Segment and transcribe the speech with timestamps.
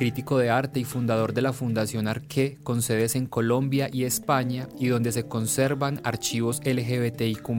[0.00, 4.66] crítico de arte y fundador de la Fundación Arqué, con sedes en Colombia y España
[4.78, 7.50] y donde se conservan archivos LGBTIQ.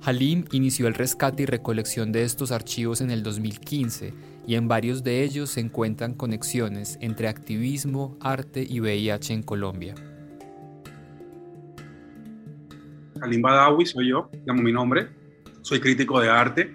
[0.00, 4.14] Halim inició el rescate y recolección de estos archivos en el 2015
[4.46, 9.96] y en varios de ellos se encuentran conexiones entre activismo, arte y VIH en Colombia.
[13.20, 15.08] Halim Badawi soy yo, llamo mi nombre,
[15.62, 16.72] soy crítico de arte.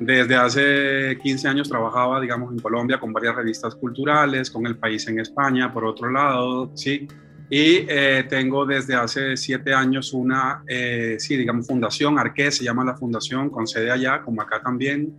[0.00, 5.06] Desde hace 15 años trabajaba, digamos, en Colombia con varias revistas culturales, con El País
[5.08, 7.08] en España, por otro lado, sí.
[7.50, 12.84] Y eh, tengo desde hace siete años una, eh, sí, digamos, fundación, Arqué se llama
[12.84, 15.16] la fundación, con sede allá, como acá también.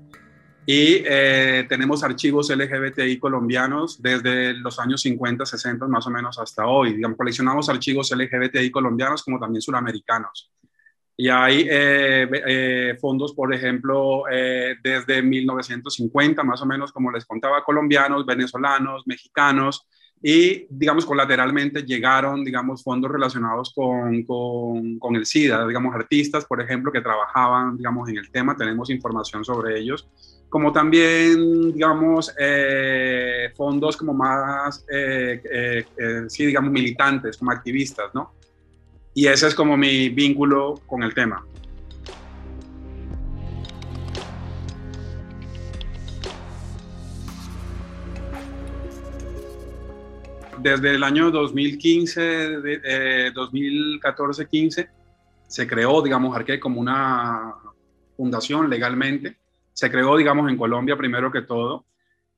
[0.66, 6.67] Y eh, tenemos archivos LGBTI colombianos desde los años 50, 60 más o menos hasta
[6.67, 6.93] hoy.
[6.93, 10.52] Digamos, coleccionamos archivos LGBTI colombianos como también suramericanos.
[11.21, 11.67] Y hay
[13.01, 14.23] fondos, por ejemplo,
[14.81, 19.85] desde 1950 más o menos, como les contaba, colombianos, venezolanos, mexicanos,
[20.21, 26.61] y, digamos, colateralmente llegaron, digamos, fondos relacionados con, con, con, el SIDA, digamos, artistas, por
[26.61, 30.09] ejemplo, que trabajaban, digamos, en el tema, tenemos información sobre ellos,
[30.49, 35.85] como también, digamos, eh, fondos como más, eh, eh,
[36.27, 38.33] sí, digamos, militantes, como activistas, ¿no?
[39.13, 41.45] Y ese es como mi vínculo con el tema.
[50.61, 54.89] desde el año 2015, 2014-15,
[55.47, 57.55] se creó, digamos, Arque como una
[58.15, 59.37] fundación legalmente.
[59.73, 61.86] Se creó, digamos, en Colombia primero que todo.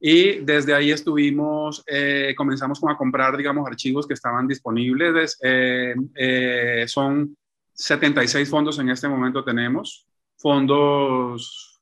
[0.03, 5.37] Y desde ahí estuvimos, eh, comenzamos a comprar, digamos, archivos que estaban disponibles.
[5.43, 7.37] Eh, eh, son
[7.71, 10.07] 76 fondos en este momento tenemos.
[10.37, 11.79] Fondos,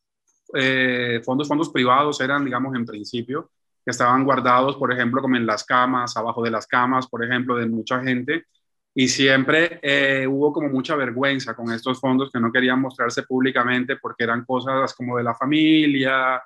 [1.24, 3.52] fondos, fondos privados eran, digamos, en principio
[3.86, 7.56] que estaban guardados, por ejemplo, como en las camas, abajo de las camas, por ejemplo,
[7.56, 8.46] de mucha gente.
[8.94, 13.96] Y siempre eh, hubo como mucha vergüenza con estos fondos que no querían mostrarse públicamente
[13.96, 16.42] porque eran cosas como de la familia,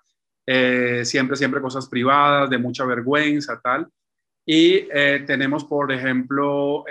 [0.45, 3.87] eh, siempre, siempre cosas privadas, de mucha vergüenza, tal.
[4.45, 6.83] Y eh, tenemos, por ejemplo,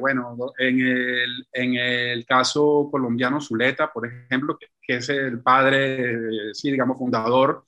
[0.00, 6.54] bueno, en el, en el, caso colombiano Zuleta, por ejemplo, que, que es el padre,
[6.54, 7.64] sí, digamos, fundador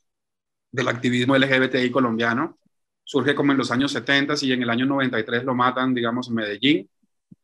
[0.74, 2.58] del activismo LGBTI colombiano.
[3.04, 6.34] Surge como en los años 70 y en el año 93 lo matan, digamos, en
[6.34, 6.90] Medellín.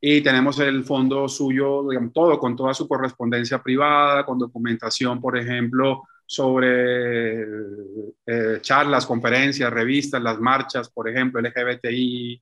[0.00, 5.38] Y tenemos el fondo suyo, digamos, todo, con toda su correspondencia privada, con documentación, por
[5.38, 7.42] ejemplo, sobre
[8.24, 12.40] eh, charlas, conferencias, revistas, las marchas, por ejemplo, LGBTI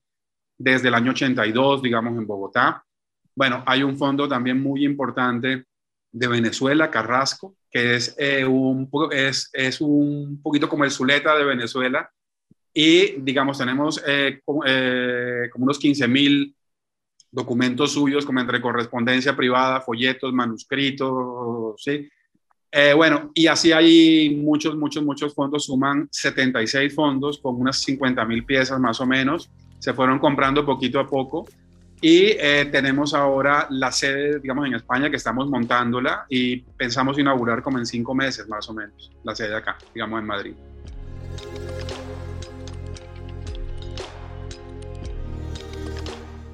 [0.59, 2.85] desde el año 82, digamos, en Bogotá.
[3.33, 5.65] Bueno, hay un fondo también muy importante
[6.11, 11.45] de Venezuela, Carrasco, que es, eh, un, es, es, un poquito como el Zuleta de
[11.45, 12.11] Venezuela.
[12.71, 14.61] Y, digamos, tenemos eh, como,
[15.55, 16.55] unos 15 mil
[17.31, 22.07] documentos suyos, como entre correspondencia privada, folletos, manuscritos, ¿sí?
[22.95, 28.45] Bueno, y así hay muchos, muchos, muchos fondos, suman 76 fondos con unas 50 mil
[28.45, 29.49] piezas más o menos.
[29.79, 31.47] Se fueron comprando poquito a poco
[32.01, 37.61] y eh, tenemos ahora la sede, digamos, en España que estamos montándola y pensamos inaugurar
[37.61, 40.53] como en cinco meses más o menos la sede acá, digamos, en Madrid.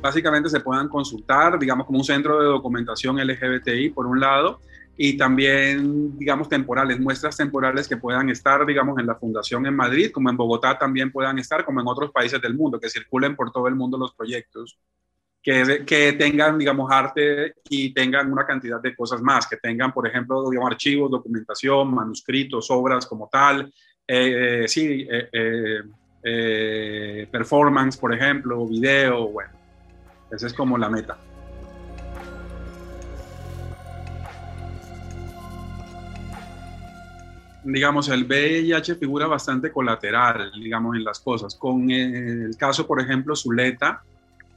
[0.01, 4.59] Básicamente se puedan consultar, digamos, como un centro de documentación LGBTI por un lado
[4.97, 10.11] y también, digamos, temporales, muestras temporales que puedan estar, digamos, en la fundación en Madrid,
[10.11, 13.51] como en Bogotá también puedan estar, como en otros países del mundo, que circulen por
[13.51, 14.79] todo el mundo los proyectos
[15.45, 20.49] que, tengan, digamos, arte y tengan una cantidad de cosas más, que tengan, por ejemplo,
[20.49, 23.71] digamos, archivos, documentación, manuscritos, obras como tal,
[24.07, 25.07] eh, eh, sí,
[26.27, 29.51] eh, performance, por ejemplo, video, bueno,
[30.31, 31.15] esa es como la meta.
[37.65, 41.55] Digamos, el VIH figura bastante colateral, digamos, en las cosas.
[41.55, 44.03] Con el caso, por ejemplo, Zuleta,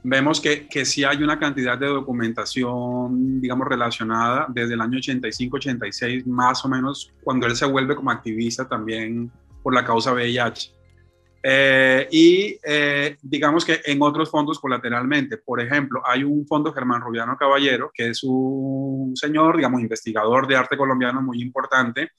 [0.03, 6.25] vemos que, que sí hay una cantidad de documentación, digamos, relacionada desde el año 85-86,
[6.25, 9.31] más o menos, cuando él se vuelve como activista también
[9.63, 10.79] por la causa VIH.
[11.41, 17.01] Eh, y eh, digamos que en otros fondos colateralmente, por ejemplo, hay un fondo Germán
[17.01, 22.11] Rubiano Caballero, que es un señor, digamos, investigador de arte colombiano muy importante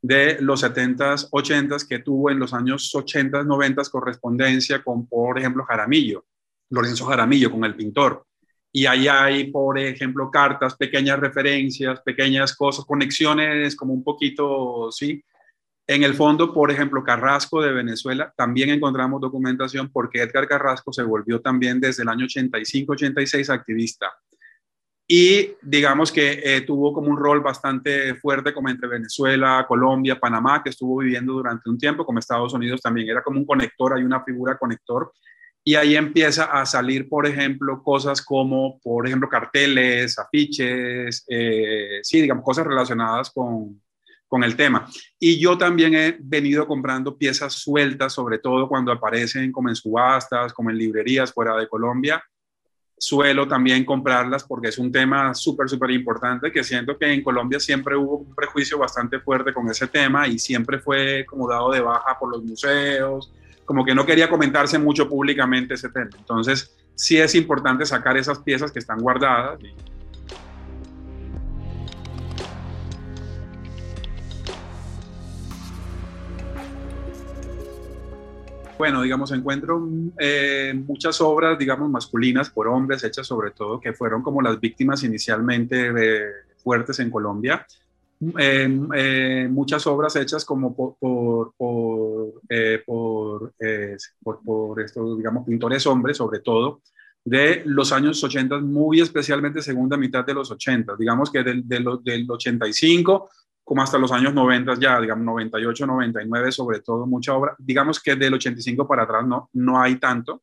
[0.00, 5.64] de los 70s, 80s, que tuvo en los años 80s, 90s correspondencia con, por ejemplo,
[5.64, 6.24] Jaramillo,
[6.70, 8.24] Lorenzo Jaramillo, con el pintor.
[8.70, 15.22] Y ahí hay, por ejemplo, cartas, pequeñas referencias, pequeñas cosas, conexiones como un poquito, sí,
[15.90, 21.02] en el fondo, por ejemplo, Carrasco de Venezuela, también encontramos documentación porque Edgar Carrasco se
[21.02, 24.12] volvió también desde el año 85-86 activista.
[25.10, 30.62] Y digamos que eh, tuvo como un rol bastante fuerte como entre Venezuela, Colombia, Panamá,
[30.62, 33.08] que estuvo viviendo durante un tiempo, como Estados Unidos también.
[33.08, 35.10] Era como un conector, hay una figura conector.
[35.64, 42.20] Y ahí empieza a salir, por ejemplo, cosas como, por ejemplo, carteles, afiches, eh, sí,
[42.20, 43.80] digamos, cosas relacionadas con,
[44.26, 44.86] con el tema.
[45.18, 50.52] Y yo también he venido comprando piezas sueltas, sobre todo cuando aparecen como en subastas,
[50.52, 52.22] como en librerías fuera de Colombia.
[52.98, 57.60] Suelo también comprarlas porque es un tema súper, súper importante que siento que en Colombia
[57.60, 61.80] siempre hubo un prejuicio bastante fuerte con ese tema y siempre fue como dado de
[61.80, 63.32] baja por los museos,
[63.64, 66.10] como que no quería comentarse mucho públicamente ese tema.
[66.18, 69.60] Entonces, sí es importante sacar esas piezas que están guardadas.
[78.78, 79.88] Bueno, digamos, encuentro
[80.20, 85.02] eh, muchas obras, digamos, masculinas por hombres, hechas sobre todo, que fueron como las víctimas
[85.02, 85.92] inicialmente
[86.62, 87.66] fuertes en Colombia.
[88.38, 93.52] Eh, muchas obras hechas como por, por, por, eh, por,
[94.44, 96.80] por, estos, digamos, pintores hombres, sobre todo,
[97.24, 101.84] de los años 80, muy especialmente segunda mitad de los 80, digamos que del, del,
[102.04, 103.28] del 85
[103.68, 108.16] como hasta los años 90 ya, digamos 98, 99 sobre todo, mucha obra, digamos que
[108.16, 110.42] del 85 para atrás no, no hay tanto,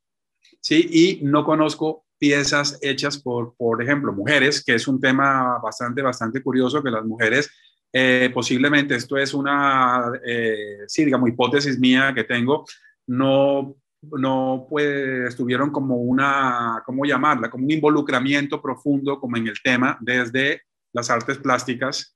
[0.61, 0.87] ¿sí?
[0.91, 6.43] Y no conozco piezas hechas por, por ejemplo, mujeres, que es un tema bastante, bastante
[6.43, 7.49] curioso, que las mujeres,
[7.91, 12.63] eh, posiblemente esto es una, eh, sí, digamos, hipótesis mía que tengo,
[13.07, 13.75] no
[14.11, 17.49] no pues, estuvieron como una, ¿cómo llamarla?
[17.49, 20.61] Como un involucramiento profundo como en el tema desde
[20.93, 22.14] las artes plásticas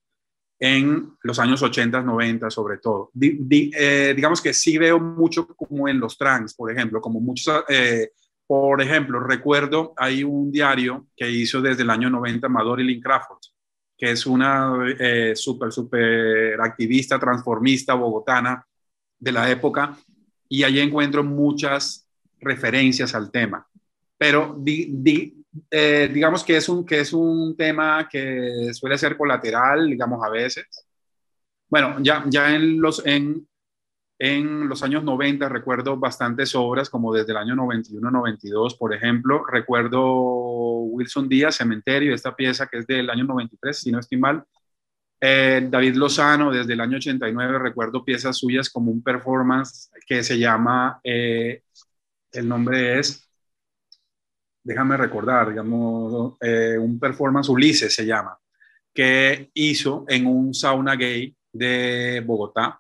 [0.59, 3.11] en los años 80, 90 sobre todo.
[3.19, 8.11] Eh, digamos que sí veo mucho como en los trans, por ejemplo, como muchos, eh,
[8.45, 13.39] por ejemplo, recuerdo, hay un diario que hizo desde el año 90 Madorilyn Crawford,
[13.97, 18.65] que es una eh, súper, súper activista, transformista, bogotana
[19.17, 19.97] de la época,
[20.49, 22.07] y allí encuentro muchas
[22.39, 23.65] referencias al tema.
[24.17, 25.38] Pero di,
[25.71, 30.29] eh, digamos que es, un, que es un tema que suele ser colateral, digamos, a
[30.29, 30.65] veces.
[31.67, 33.47] Bueno, ya, ya en, los, en,
[34.19, 39.45] en los años 90 recuerdo bastantes obras, como desde el año 91-92, por ejemplo.
[39.45, 40.01] Recuerdo
[40.81, 44.43] Wilson Díaz, Cementerio, esta pieza que es del año 93, si no estoy mal.
[45.21, 50.39] Eh, David Lozano, desde el año 89, recuerdo piezas suyas como un performance que se
[50.39, 51.63] llama, eh,
[52.31, 53.28] el nombre es
[54.63, 58.37] déjame recordar, digamos, eh, un performance Ulises se llama,
[58.93, 62.79] que hizo en un sauna gay de Bogotá.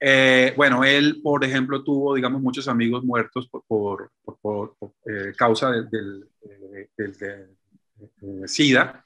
[0.00, 4.10] Eh, bueno, él, por ejemplo, tuvo, digamos, muchos amigos muertos por, por,
[4.40, 6.28] por, eh, causa del,
[6.96, 9.03] del SIDA.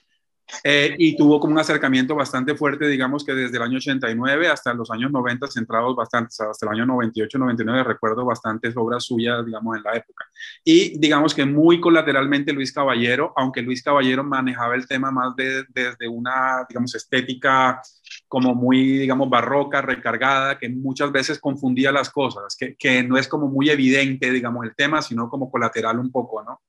[0.65, 4.73] Eh, y tuvo como un acercamiento bastante fuerte, digamos que desde el año 89 hasta
[4.75, 9.77] los años 90, centrados bastante, hasta el año 98, 99, recuerdo bastantes obras suyas, digamos,
[9.77, 10.25] en la época.
[10.65, 16.09] Y digamos que muy colateralmente Luis Caballero, aunque Luis Caballero manejaba el tema más desde
[16.09, 17.81] una, digamos, estética
[18.27, 23.29] como muy, digamos, barroca, recargada, que muchas veces confundía las cosas, que, que no es
[23.29, 26.61] como muy evidente, digamos, el tema, sino como colateral un poco, ¿no?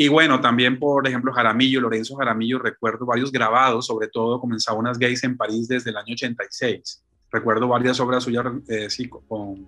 [0.00, 4.98] Y bueno, también, por ejemplo, Jaramillo, Lorenzo Jaramillo, recuerdo varios grabados, sobre todo comenzaba unas
[4.98, 7.02] gays en París desde el año 86.
[7.30, 9.66] Recuerdo varias obras suyas eh, sí, con,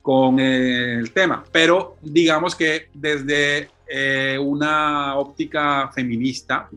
[0.00, 6.70] con el tema, pero digamos que desde eh, una óptica feminista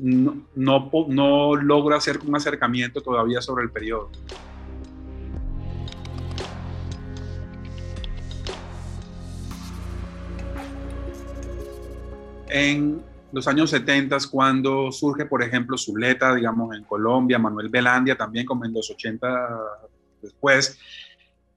[0.00, 4.08] no, no, no logro hacer un acercamiento todavía sobre el periodo.
[12.52, 18.44] En los años 70 cuando surge, por ejemplo, Zuleta, digamos, en Colombia, Manuel Belandia también,
[18.44, 19.28] como en los 80
[20.20, 20.78] después,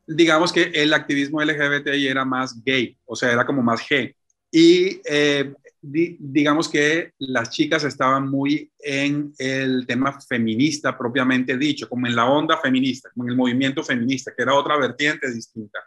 [0.07, 4.15] digamos que el activismo LGBTI era más gay, o sea, era como más G.
[4.51, 12.07] Y eh, digamos que las chicas estaban muy en el tema feminista propiamente dicho, como
[12.07, 15.79] en la onda feminista, como en el movimiento feminista, que era otra vertiente distinta.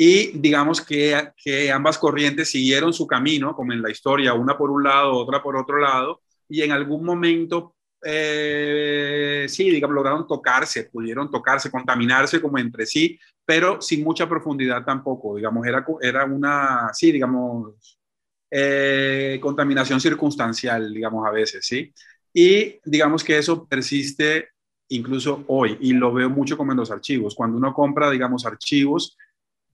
[0.00, 4.70] Y digamos que, que ambas corrientes siguieron su camino, como en la historia, una por
[4.70, 7.74] un lado, otra por otro lado, y en algún momento
[8.04, 14.84] eh, sí, digamos, lograron tocarse, pudieron tocarse, contaminarse como entre sí, pero sin mucha profundidad
[14.84, 17.98] tampoco, digamos, era, era una, sí, digamos,
[18.52, 21.92] eh, contaminación circunstancial, digamos, a veces, ¿sí?
[22.32, 24.50] Y digamos que eso persiste
[24.90, 27.34] incluso hoy, y lo veo mucho como en los archivos.
[27.34, 29.16] Cuando uno compra, digamos, archivos,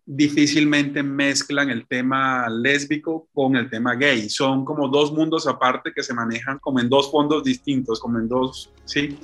[0.07, 4.29] difícilmente mezclan el tema lésbico con el tema gay.
[4.29, 8.29] Son como dos mundos aparte que se manejan como en dos fondos distintos, como en
[8.29, 9.19] dos, ¿sí?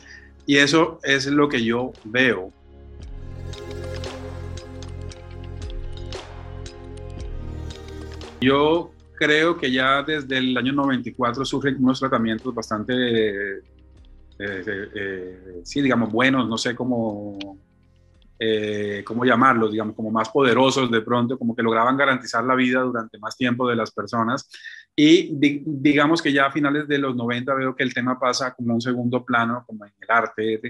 [0.46, 2.52] Y eso es lo que yo veo.
[8.40, 13.62] Yo creo que ya desde el año 94 surgen unos tratamientos bastante, eh,
[14.38, 17.38] eh, eh, sí, digamos, buenos, no sé cómo
[18.42, 19.70] eh, ¿cómo llamarlos?
[19.70, 23.68] Digamos, como más poderosos de pronto, como que lograban garantizar la vida durante más tiempo
[23.68, 24.48] de las personas.
[24.96, 25.30] Y
[25.64, 28.80] digamos que ya a finales de los 90 veo que el tema pasa como un
[28.80, 30.60] segundo plano, como en el arte,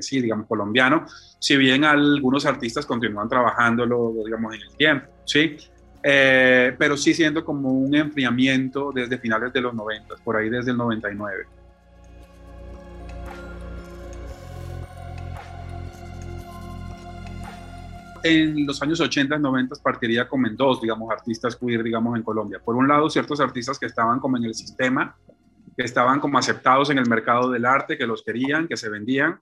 [0.00, 1.04] sí, digamos, colombiano,
[1.38, 5.56] si bien algunos artistas continúan trabajándolo, digamos, en el tiempo, ¿sí?
[6.06, 10.70] Eh, pero sí siento como un enfriamiento desde finales de los 90, por ahí desde
[10.72, 11.46] el 99.
[18.24, 22.58] En los años 80, 90 partiría como en dos, digamos, artistas queer, digamos, en Colombia.
[22.58, 25.14] Por un lado, ciertos artistas que estaban como en el sistema,
[25.76, 29.38] que estaban como aceptados en el mercado del arte, que los querían, que se vendían,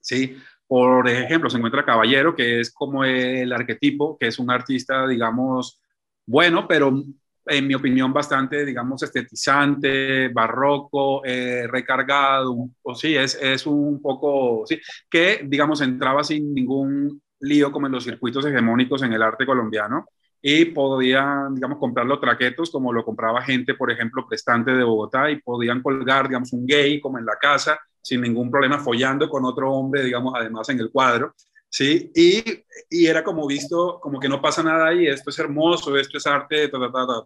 [0.00, 0.36] ¿sí?
[0.66, 5.80] Por ejemplo, se encuentra Caballero, que es como el arquetipo, que es un artista, digamos,
[6.26, 7.04] bueno, pero
[7.46, 14.64] en mi opinión bastante, digamos, estetizante, barroco, eh, recargado, o sí, es, es un poco,
[14.66, 19.46] sí, que, digamos, entraba sin ningún lío como en los circuitos hegemónicos en el arte
[19.46, 20.06] colombiano
[20.40, 25.30] y podían, digamos, comprar los traquetos como lo compraba gente, por ejemplo, prestante de Bogotá
[25.30, 29.44] y podían colgar, digamos, un gay como en la casa sin ningún problema, follando con
[29.44, 31.34] otro hombre, digamos, además en el cuadro,
[31.68, 32.12] ¿sí?
[32.14, 32.44] Y,
[32.88, 36.26] y era como visto, como que no pasa nada ahí, esto es hermoso, esto es
[36.26, 37.24] arte, ta, ta, ta.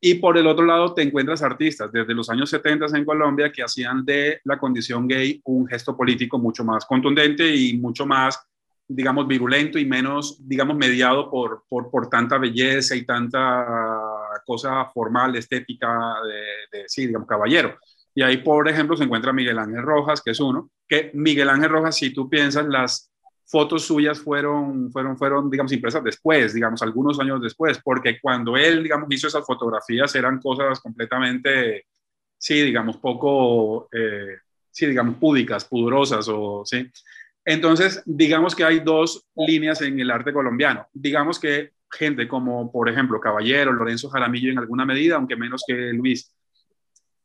[0.00, 3.62] Y por el otro lado te encuentras artistas desde los años 70 en Colombia que
[3.62, 8.38] hacían de la condición gay un gesto político mucho más contundente y mucho más
[8.92, 13.64] digamos, virulento y menos, digamos, mediado por, por, por tanta belleza y tanta
[14.44, 16.14] cosa formal, estética
[16.72, 17.78] de, sí, digamos, caballero.
[18.12, 21.70] Y ahí, por ejemplo, se encuentra Miguel Ángel Rojas, que es uno, que Miguel Ángel
[21.70, 23.12] Rojas, si tú piensas, las
[23.46, 28.82] fotos suyas fueron, fueron, fueron, digamos, impresas después, digamos, algunos años después, porque cuando él,
[28.82, 31.86] digamos, hizo esas fotografías eran cosas completamente,
[32.36, 36.90] sí, digamos, poco, eh, sí, digamos, púdicas, pudorosas o, sí.
[37.44, 40.86] Entonces, digamos que hay dos líneas en el arte colombiano.
[40.92, 45.74] Digamos que gente como, por ejemplo, Caballero, Lorenzo Jaramillo en alguna medida, aunque menos que
[45.92, 46.32] Luis,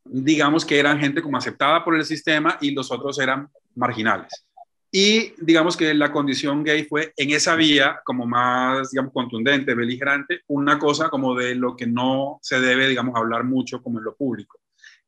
[0.06, 4.46] digamos que eran gente como aceptada por el sistema y los otros eran marginales.
[4.92, 10.42] Y digamos que la condición gay fue en esa vía como más, digamos, contundente, beligerante,
[10.48, 14.16] una cosa como de lo que no se debe, digamos, hablar mucho como en lo
[14.16, 14.58] público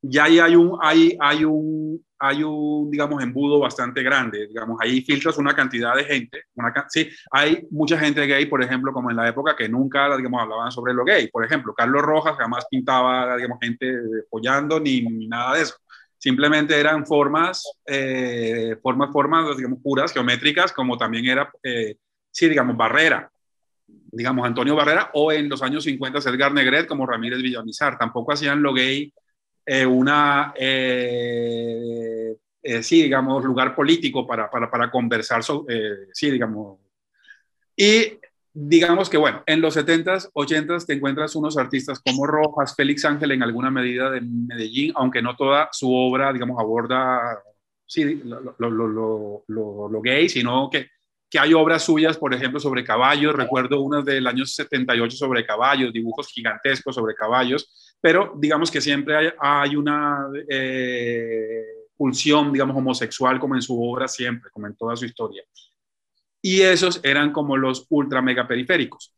[0.02, 5.02] ya ahí hay un, hay, hay un, hay un, digamos, embudo bastante grande, digamos, ahí
[5.02, 9.18] filtras una cantidad de gente, una, sí, hay mucha gente gay, por ejemplo, como en
[9.18, 13.36] la época que nunca, digamos, hablaban sobre lo gay, por ejemplo, Carlos Rojas jamás pintaba,
[13.36, 13.94] digamos, gente
[14.30, 15.76] follando ni, ni nada de eso,
[16.18, 21.98] simplemente eran formas, eh, formas, formas, digamos, puras, geométricas, como también era, eh,
[22.32, 23.32] sí, digamos, Barrera,
[23.88, 28.62] digamos, Antonio Barrera, o en los años 50 Edgar Negret como Ramírez Villamizar, tampoco hacían
[28.62, 29.14] lo gay
[29.70, 35.44] eh, una, eh, eh, sí, digamos, lugar político para, para, para conversar,
[36.14, 36.80] sí, digamos.
[37.76, 38.18] Y
[38.54, 43.32] digamos que, bueno, en los 70s, 80s te encuentras unos artistas como Rojas, Félix Ángel
[43.32, 47.38] en alguna medida de Medellín, aunque no toda su obra, digamos, aborda,
[47.86, 50.92] sí, lo, lo, lo, lo gay, sino que
[51.30, 53.36] que hay obras suyas, por ejemplo, sobre caballos.
[53.36, 59.34] Recuerdo unas del año 78 sobre caballos, dibujos gigantescos sobre caballos, pero digamos que siempre
[59.40, 61.64] hay, una eh,
[61.96, 65.44] pulsión, digamos, homosexual como en su obra siempre, como en toda su historia.
[66.42, 69.14] Y esos eran como los ultra mega periféricos.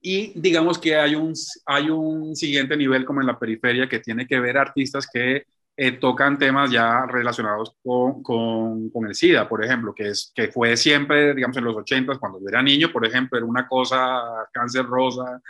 [0.00, 1.34] Y digamos que hay un,
[1.66, 5.44] hay un siguiente nivel como en la periferia que tiene que ver artistas que
[5.82, 10.76] eh, tocan temas ya relacionados con, con, el SIDA, por ejemplo, que, es, que fue
[10.76, 14.20] siempre, digamos, en los 80, cuando yo era niño, por ejemplo, era una cosa,
[14.52, 15.40] cáncer rosa,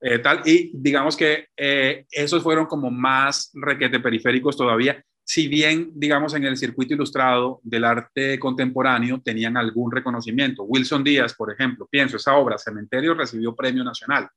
[0.00, 5.90] eh, tal, y digamos que eh, esos fueron como más requete periféricos todavía, si bien,
[5.92, 10.62] digamos, en el circuito ilustrado del arte contemporáneo tenían algún reconocimiento.
[10.62, 14.28] Wilson Díaz, por ejemplo, pienso, esa obra, Cementerio, recibió premio nacional.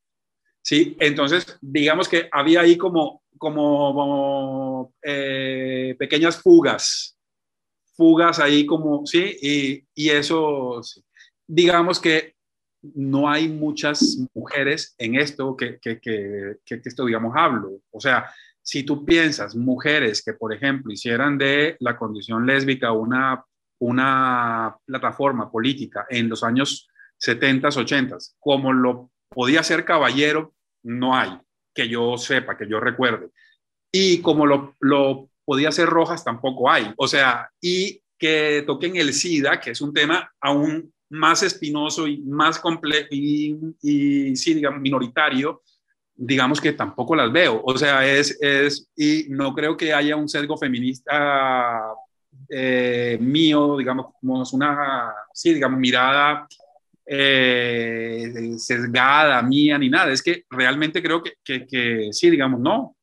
[0.64, 7.18] Sí, entonces, digamos que había ahí como, como eh, pequeñas fugas,
[7.96, 10.82] fugas ahí como, sí, y, y eso,
[11.46, 12.36] digamos que
[12.82, 17.72] no hay muchas mujeres en esto que, que, que, que, esto, digamos, hablo.
[17.92, 18.32] O sea,
[18.62, 23.44] si tú piensas mujeres que, por ejemplo, hicieran de la condición lésbica una,
[23.80, 31.38] una plataforma política en los años 70, 80, como lo podía ser caballero, no hay,
[31.74, 33.30] que yo sepa, que yo recuerde.
[33.92, 36.94] Y como lo, lo podía ser Rojas, tampoco hay.
[36.98, 42.18] O sea, y que toquen el SIDA, que es un tema aún más espinoso y
[42.22, 45.62] más complejo y, y sí, digamos, minoritario,
[46.16, 47.62] digamos que tampoco las veo.
[47.64, 51.94] O sea, es, es y no creo que haya un sesgo feminista
[52.50, 56.48] eh, mío, digamos, como una, sí, digamos, mirada
[57.06, 60.12] eh, sesgada mía ni nada.
[60.12, 62.96] Es que realmente creo que, que, que, sí, digamos, no.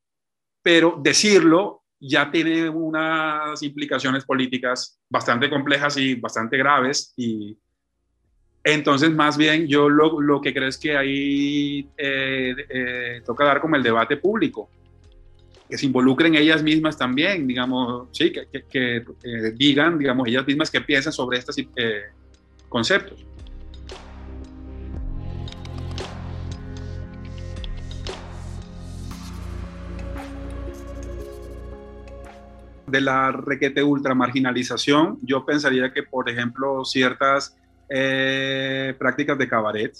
[0.62, 7.58] Pero decirlo ya tiene unas implicaciones políticas bastante complejas y bastante graves y
[8.62, 13.60] entonces, más bien, yo lo, lo que creo es que ahí eh, eh, toca dar
[13.60, 14.68] como el debate público,
[15.68, 19.04] que se involucren ellas mismas también, digamos, sí, que, que,
[19.54, 22.02] digan, digamos, ellas mismas qué piensan sobre estos eh,
[22.68, 23.24] conceptos.
[32.90, 37.56] De la requete ultra marginalización, yo pensaría que, por ejemplo, ciertas
[37.88, 39.92] eh, prácticas de cabaret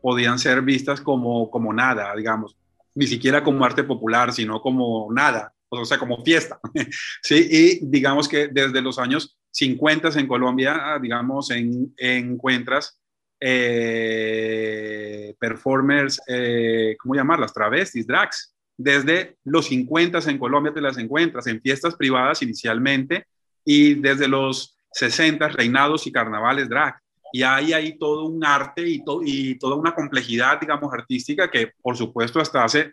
[0.00, 2.56] podían ser vistas como, como nada, digamos,
[2.94, 6.60] ni siquiera como arte popular, sino como nada, o sea, como fiesta.
[7.22, 13.00] sí, y digamos que desde los años 50 en Colombia, digamos, en, encuentras
[13.40, 17.52] eh, performers, eh, ¿cómo llamarlas?
[17.52, 18.53] Travestis, drags.
[18.76, 23.26] Desde los 50 en Colombia te las encuentras en fiestas privadas inicialmente
[23.64, 26.96] y desde los 60 reinados y carnavales drag
[27.34, 31.96] y hay ahí todo un arte y, y toda una complejidad, digamos, artística que, por
[31.96, 32.92] supuesto, hasta hace,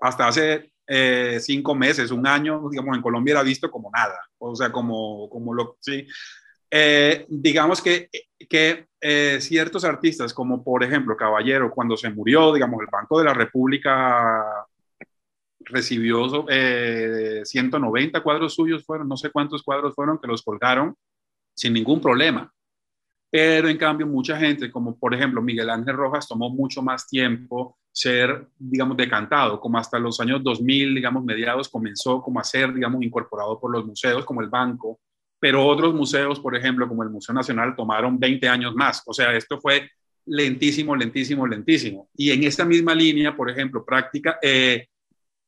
[0.00, 4.54] hasta hace eh, cinco meses, un año, digamos, en Colombia era visto como nada, o
[4.54, 6.06] sea, como, como lo, sí.
[6.70, 8.08] Eh, digamos que,
[8.48, 13.24] que eh, ciertos artistas, como por ejemplo Caballero, cuando se murió, digamos, el Banco de
[13.24, 14.68] la República
[15.70, 16.46] recibió
[17.44, 20.94] 190 cuadros suyos, fueron, no sé cuántos cuadros fueron, que los colgaron
[21.54, 22.52] sin ningún problema.
[23.30, 27.78] Pero en cambio, mucha gente, como por ejemplo Miguel Ángel Rojas, tomó mucho más tiempo
[27.92, 33.02] ser, digamos, decantado, como hasta los años 2000, digamos, mediados, comenzó como a ser, digamos,
[33.02, 35.00] incorporado por los museos, como el banco,
[35.38, 39.02] pero otros museos, por ejemplo, como el Museo Nacional, tomaron 20 años más.
[39.06, 39.88] O sea, esto fue
[40.26, 42.08] lentísimo, lentísimo, lentísimo.
[42.14, 44.86] Y en esta misma línea, por ejemplo, práctica, eh,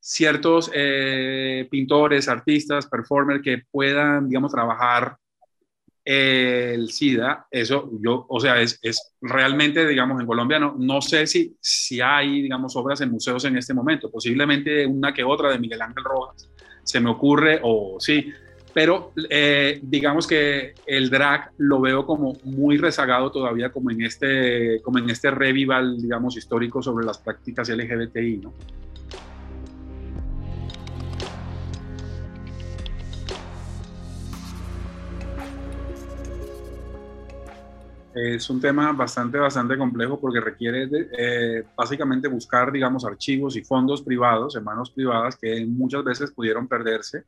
[0.04, 5.16] ciertos eh, pintores, artistas, performers que puedan, digamos, trabajar
[6.04, 11.28] el SIDA, eso yo, o sea, es, es, realmente, digamos, en Colombia no, no sé
[11.28, 15.60] si, si hay, digamos, obras en museos en este momento, posiblemente una que otra de
[15.60, 16.50] Miguel Ángel Rojas,
[16.82, 18.32] se me ocurre, o sí,
[18.74, 24.80] pero eh, digamos que el drag lo veo como muy rezagado todavía como en este,
[24.82, 28.52] como en este revival, digamos, histórico sobre las prácticas LGBTI, ¿no?
[38.14, 44.02] Es un tema bastante, bastante complejo porque requiere eh, básicamente buscar, digamos, archivos y fondos
[44.02, 47.24] privados, en manos privadas, que muchas veces pudieron perderse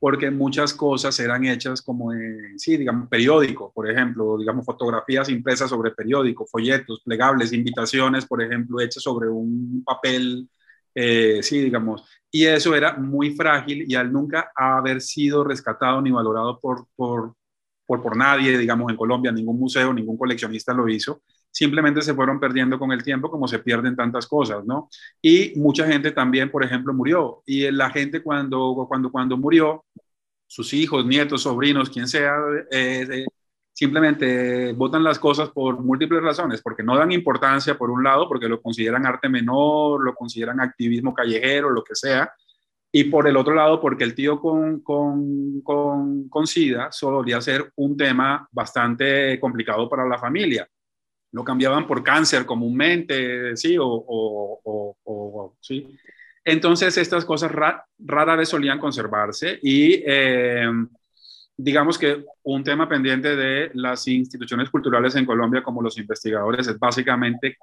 [0.00, 2.12] porque muchas cosas eran hechas como
[2.56, 8.80] sí, digamos, periódico, por ejemplo, digamos, fotografías impresas sobre periódico, folletos, plegables, invitaciones, por ejemplo,
[8.80, 10.48] hechas sobre un papel,
[10.94, 16.10] eh, sí, digamos, y eso era muy frágil y al nunca haber sido rescatado ni
[16.10, 17.34] valorado por, por,
[17.88, 22.38] por, por nadie, digamos, en Colombia, ningún museo, ningún coleccionista lo hizo, simplemente se fueron
[22.38, 24.90] perdiendo con el tiempo como se pierden tantas cosas, ¿no?
[25.22, 27.42] Y mucha gente también, por ejemplo, murió.
[27.46, 29.86] Y la gente cuando, cuando, cuando murió,
[30.46, 32.36] sus hijos, nietos, sobrinos, quien sea,
[32.70, 33.24] eh,
[33.72, 38.50] simplemente votan las cosas por múltiples razones, porque no dan importancia por un lado, porque
[38.50, 42.30] lo consideran arte menor, lo consideran activismo callejero, lo que sea,
[42.90, 47.70] y por el otro lado, porque el tío con, con, con, con SIDA solía ser
[47.76, 50.66] un tema bastante complicado para la familia.
[51.32, 55.86] Lo cambiaban por cáncer comúnmente, sí, o, o, o, sí.
[56.42, 60.66] Entonces, estas cosas rara vez solían conservarse y eh,
[61.54, 66.78] digamos que un tema pendiente de las instituciones culturales en Colombia, como los investigadores, es
[66.78, 67.58] básicamente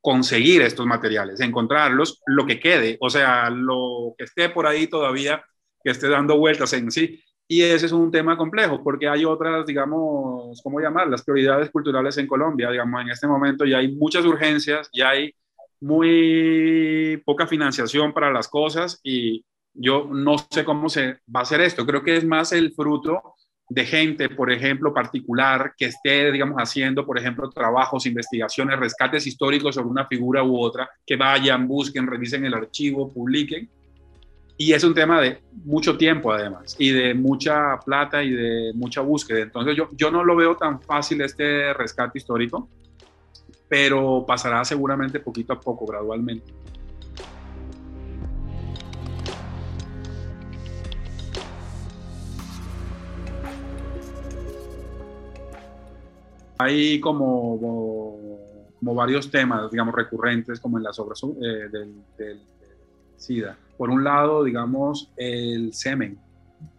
[0.00, 5.44] conseguir estos materiales, encontrarlos, lo que quede, o sea, lo que esté por ahí todavía,
[5.82, 7.22] que esté dando vueltas en sí.
[7.46, 11.08] Y ese es un tema complejo, porque hay otras, digamos, ¿cómo llamar?
[11.08, 15.34] Las prioridades culturales en Colombia, digamos, en este momento ya hay muchas urgencias, ya hay
[15.80, 21.60] muy poca financiación para las cosas y yo no sé cómo se va a hacer
[21.60, 21.86] esto.
[21.86, 23.34] Creo que es más el fruto
[23.70, 29.76] de gente, por ejemplo, particular, que esté, digamos, haciendo, por ejemplo, trabajos, investigaciones, rescates históricos
[29.76, 33.70] sobre una figura u otra, que vayan, busquen, revisen el archivo, publiquen.
[34.58, 39.00] Y es un tema de mucho tiempo, además, y de mucha plata y de mucha
[39.00, 39.40] búsqueda.
[39.40, 42.68] Entonces, yo, yo no lo veo tan fácil este rescate histórico
[43.70, 46.52] pero pasará seguramente poquito a poco, gradualmente.
[56.60, 58.38] Hay como,
[58.82, 62.42] varios temas, digamos, recurrentes, como en las obras eh, del,
[63.16, 63.56] SIDA.
[63.78, 66.18] Por un lado, digamos, el semen.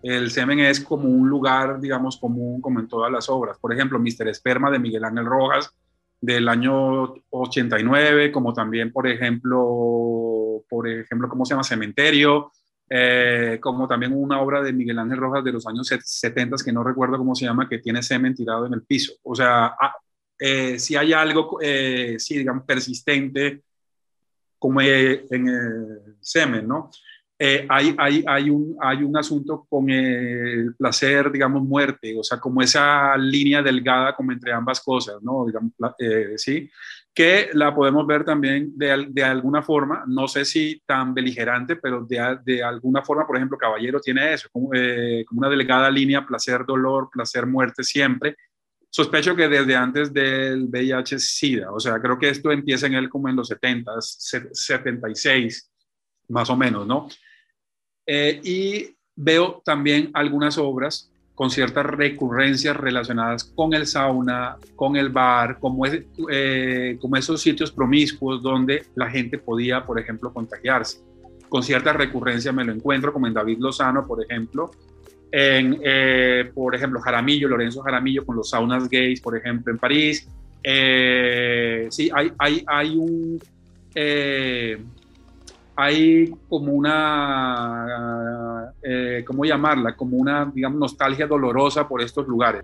[0.03, 3.57] El semen es como un lugar, digamos, común, como en todas las obras.
[3.57, 4.27] Por ejemplo, Mr.
[4.27, 5.73] Esperma de Miguel Ángel Rojas
[6.19, 11.63] del año 89, como también, por ejemplo, por ejemplo, ¿cómo se llama?
[11.63, 12.51] Cementerio,
[12.93, 16.84] eh, como también una obra de Miguel Ángel Rojas de los años 70, que no
[16.84, 19.13] recuerdo cómo se llama, que tiene semen tirado en el piso.
[19.23, 19.95] O sea, ah,
[20.38, 23.62] eh, si hay algo, eh, sí, digamos, persistente,
[24.60, 26.91] como en el semen, ¿no?
[27.39, 32.39] Eh, hay, hay, hay, un, hay un asunto con el placer, digamos, muerte, o sea,
[32.39, 35.45] como esa línea delgada como entre ambas cosas, ¿no?
[35.47, 36.69] Digamos, eh, sí,
[37.13, 42.06] que la podemos ver también de, de, alguna forma, no sé si tan beligerante, pero
[42.06, 46.26] de, de alguna forma, por ejemplo, Caballero tiene eso, como, eh, como una delgada línea,
[46.26, 48.38] placer, dolor, placer, muerte siempre.
[48.89, 53.28] Sospecho que desde antes del VIH-Sida, o sea, creo que esto empieza en él como
[53.28, 55.71] en los 70, 76,
[56.30, 57.10] más o menos, ¿no?
[58.06, 61.11] Eh, y veo también algunas obras
[61.41, 67.71] con ciertas recurrencias relacionadas con el sauna, con el bar, como, eh, como esos sitios
[67.71, 70.99] promiscuos donde la gente podía, por ejemplo, contagiarse.
[71.49, 74.69] Con cierta recurrencia me lo encuentro, como en David Lozano, por ejemplo,
[75.32, 80.27] en, eh, por ejemplo, Jaramillo, Lorenzo Jaramillo, con los saunas gays, por ejemplo, en París.
[81.89, 83.41] sí, hay, hay, hay un
[85.75, 87.86] hay como una,
[88.84, 89.95] eh, ¿cómo llamarla?
[89.95, 92.63] Como una, digamos, nostalgia dolorosa por estos lugares.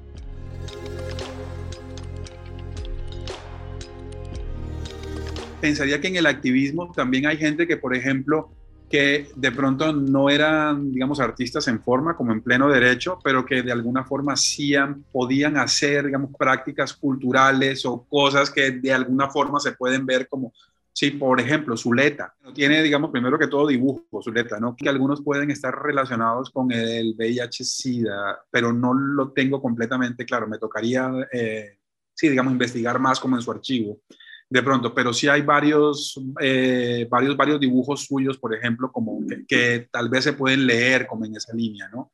[5.61, 8.51] Pensaría que en el activismo también hay gente que, por ejemplo,
[8.89, 13.61] que de pronto no eran, digamos, artistas en forma, como en pleno derecho, pero que
[13.61, 14.73] de alguna forma sí
[15.11, 20.53] podían hacer, digamos, prácticas culturales o cosas que de alguna forma se pueden ver como
[20.99, 22.33] Sí, por ejemplo, Zuleta.
[22.55, 24.75] Tiene, digamos, primero que todo dibujo, Zuleta, ¿no?
[24.75, 30.47] Que algunos pueden estar relacionados con el VIH-Sida, pero no lo tengo completamente claro.
[30.47, 31.77] Me tocaría, eh,
[32.15, 33.99] sí, digamos, investigar más como en su archivo
[34.49, 39.87] de pronto, pero sí hay varios, eh, varios, varios dibujos suyos, por ejemplo, como que,
[39.91, 42.13] tal vez se pueden leer como en esa línea, ¿no?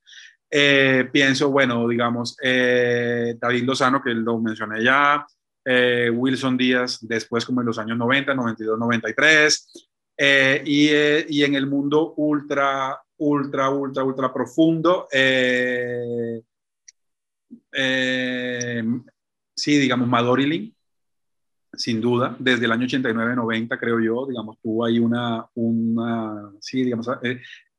[0.52, 5.26] Eh, pienso, bueno, digamos, David Lozano, que lo mencioné ya,
[5.66, 9.90] eh, Wilson Díaz después como en los años 90, 92, 93,
[10.66, 10.90] y,
[11.30, 16.42] y, en el mundo ultra, ultra, ultra, ultra profundo, eh,
[17.72, 18.84] eh,
[19.56, 20.76] sí, digamos, Madorilin,
[21.74, 27.08] sin duda, desde el año 89-90, creo yo, digamos, tuvo ahí una, una sí, digamos,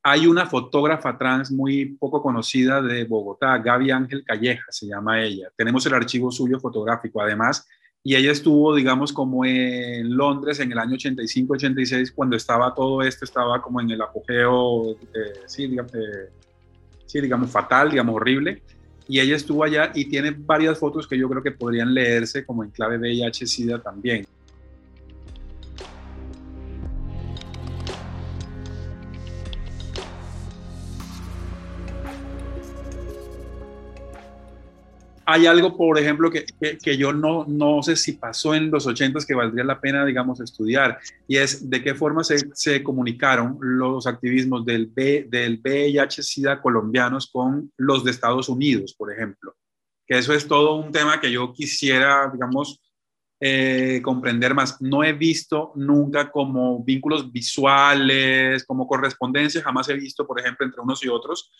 [0.07, 5.49] hay una fotógrafa trans muy poco conocida de Bogotá, Gaby Ángel Calleja, se llama ella.
[5.57, 7.67] Tenemos el archivo suyo fotográfico, además,
[8.03, 13.25] y ella estuvo, digamos, como en Londres en el año 85-86, cuando estaba todo esto,
[13.25, 15.91] estaba como en el apogeo, eh, sí, digamos,
[17.11, 18.61] digamos, fatal, digamos, horrible.
[19.07, 22.63] Y ella estuvo allá y tiene varias fotos que yo creo que podrían leerse como
[22.63, 24.27] en clave VIH-Sida también.
[35.25, 36.45] Hay algo, por ejemplo, que,
[36.81, 40.39] que, yo no, no sé si pasó en los 80 que valdría la pena, digamos,
[40.39, 46.61] estudiar, y es de qué forma se, se comunicaron los activismos del, B, del VIH-Sida
[46.61, 49.55] colombianos con los de Estados Unidos, por ejemplo.
[50.05, 52.79] Que eso es todo un tema que yo quisiera, digamos,
[53.39, 54.81] eh, comprender más.
[54.81, 60.81] No he visto nunca como vínculos visuales, como correspondencia, jamás he visto, por ejemplo, entre
[60.81, 61.51] unos y otros,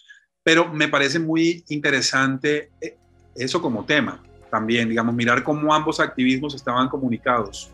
[0.44, 2.98] pero me parece muy interesante eh,
[3.36, 4.20] eso como tema
[4.50, 7.72] también, digamos, mirar cómo ambos activismos estaban comunicados.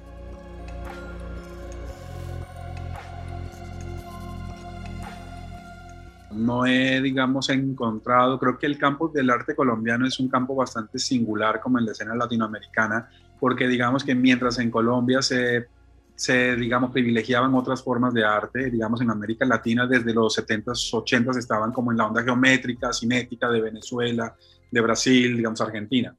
[6.33, 10.97] no he, digamos, encontrado, creo que el campo del arte colombiano es un campo bastante
[10.99, 15.67] singular como en la escena latinoamericana, porque digamos que mientras en Colombia se,
[16.15, 21.37] se digamos, privilegiaban otras formas de arte, digamos, en América Latina desde los 70s, 80s
[21.37, 24.35] estaban como en la onda geométrica, cinética de Venezuela,
[24.71, 26.15] de Brasil, digamos, Argentina.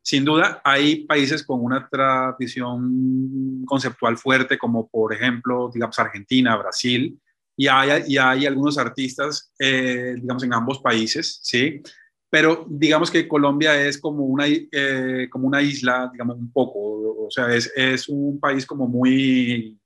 [0.00, 7.20] Sin duda, hay países con una tradición conceptual fuerte, como por ejemplo, digamos, Argentina, Brasil,
[7.56, 11.82] y hay, y hay algunos artistas, eh, digamos, en ambos países, ¿sí?
[12.30, 17.28] Pero digamos que Colombia es como una, eh, como una isla, digamos, un poco, o
[17.30, 19.76] sea, es, es un país como muy,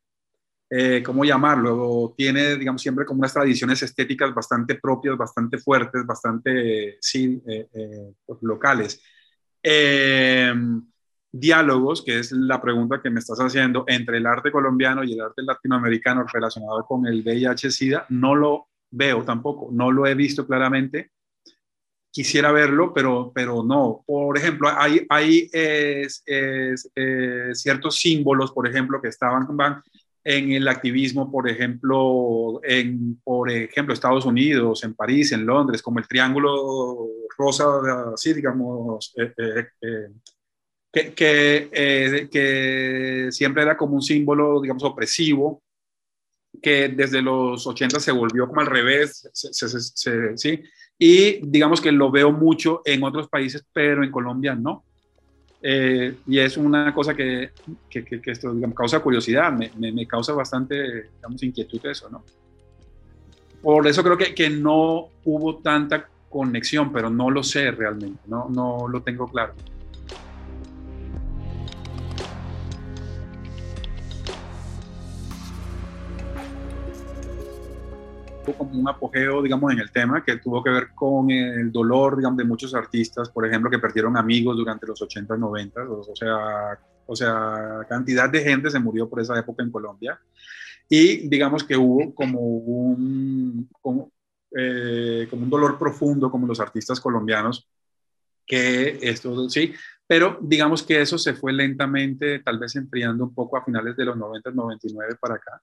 [0.72, 2.14] eh, ¿cómo llamarlo?
[2.16, 7.42] Tiene, digamos, siempre como unas tradiciones estéticas bastante propias, bastante fuertes, bastante, sí,
[8.24, 9.02] pues, locales.
[9.62, 10.54] Eh,
[11.32, 15.20] diálogos, que es la pregunta que me estás haciendo, entre el arte colombiano y el
[15.20, 21.10] arte latinoamericano relacionado con el VIH-Sida, no lo veo tampoco, no lo he visto claramente.
[22.12, 24.02] Quisiera verlo, pero, pero no.
[24.04, 25.48] Por ejemplo, hay, hay
[27.54, 29.46] ciertos símbolos, por ejemplo, que estaban
[30.24, 35.98] en el activismo, por ejemplo, en por ejemplo, Estados Unidos, en París, en Londres, como
[35.98, 37.64] el triángulo rosa,
[38.14, 40.08] así digamos, eh, eh, eh
[40.92, 45.62] que, eh, que, siempre era como un símbolo, digamos, opresivo,
[46.60, 50.62] que desde los 80 se volvió como al revés, ¿sí?
[50.98, 54.84] Y digamos que lo veo mucho en otros países, pero en Colombia no.
[55.62, 57.50] Eh, y es una cosa que,
[57.88, 62.24] que, que esto, digamos, causa curiosidad, me, me, causa bastante, digamos, inquietud eso, ¿no?
[63.60, 68.48] Por eso creo que, que no hubo tanta conexión, pero no lo sé realmente, no,
[68.48, 69.52] no lo tengo claro.
[78.56, 82.38] Como un apogeo, digamos, en el tema que tuvo que ver con el dolor, digamos,
[82.38, 86.78] de muchos artistas, por ejemplo, que perdieron amigos durante los 80 y 90, o sea,
[87.06, 90.20] o sea, cantidad de gente se murió por esa época en Colombia.
[90.88, 94.12] Y digamos que hubo como un, como,
[94.56, 97.68] eh, como un dolor profundo, como los artistas colombianos,
[98.46, 99.72] que esto sí,
[100.06, 104.04] pero digamos que eso se fue lentamente, tal vez enfriando un poco a finales de
[104.04, 105.62] los 90, 99 para acá.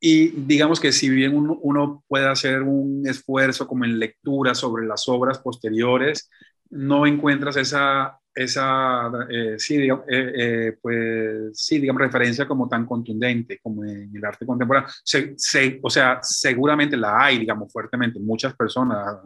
[0.00, 5.08] Y digamos que si bien uno, puede hacer un esfuerzo como en lectura sobre las
[5.08, 6.30] obras posteriores,
[6.70, 12.86] no encuentras esa, esa eh, sí, digamos, eh, eh, pues, sí, digamos, referencia como tan
[12.86, 14.88] contundente como en el arte contemporáneo.
[15.02, 19.18] Se, o sea, seguramente la hay, digamos, fuertemente, muchas personas,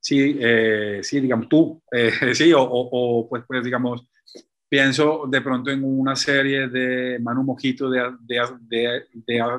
[0.00, 0.38] sí,
[1.02, 1.82] sí, digamos, tú,
[2.34, 4.08] sí, o, o, pues, pues, digamos,
[4.70, 9.04] Pienso de pronto en una serie de Manu Mojito de, de,